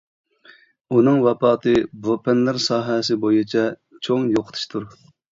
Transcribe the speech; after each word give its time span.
ئۇنىڭ 0.93 1.17
ۋاپاتى 1.25 1.73
بۇ 2.07 2.15
پەنلەر 2.27 2.57
ساھەسى 2.63 3.17
بويىچە 3.25 3.67
چوڭ 4.07 4.25
يوقىتىشتۇر. 4.37 4.89